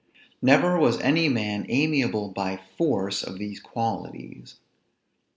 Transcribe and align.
Never 0.41 0.79
was 0.79 0.99
any 1.01 1.29
man 1.29 1.67
amiable 1.69 2.29
by 2.31 2.59
force 2.75 3.21
of 3.21 3.37
these 3.37 3.59
qualities. 3.59 4.57